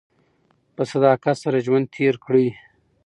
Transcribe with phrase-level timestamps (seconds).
[0.75, 2.47] په صداقت سره ژوند تېر کړئ.